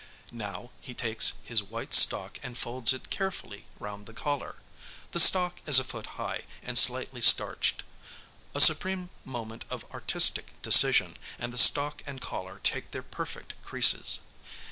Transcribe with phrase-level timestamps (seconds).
[0.33, 4.55] Now he takes his white stock and folds it carefully round the collar;
[5.11, 7.83] the stock is a foot high and slightly starched.
[8.55, 14.21] A supreme moment of artistic decision, and the stock and collar take their perfect creases.